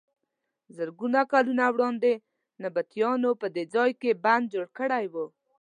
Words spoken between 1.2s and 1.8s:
کاله